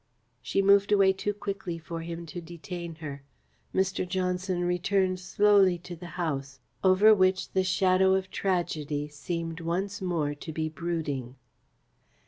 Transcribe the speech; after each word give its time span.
She 0.41 0.63
moved 0.63 0.91
away 0.91 1.13
too 1.13 1.31
quickly 1.31 1.77
for 1.77 2.01
him 2.01 2.25
to 2.25 2.41
detain 2.41 2.95
her. 2.95 3.21
Mr. 3.71 4.07
Johnson 4.09 4.65
returned 4.65 5.19
slowly 5.19 5.77
to 5.77 5.95
the 5.95 6.07
house, 6.17 6.59
over 6.83 7.13
which 7.13 7.51
the 7.51 7.63
shadow 7.63 8.15
of 8.15 8.31
tragedy 8.31 9.07
seemed 9.09 9.59
once 9.61 10.01
more 10.01 10.33
to 10.33 10.51
be 10.51 10.69
brooding. 10.69 11.35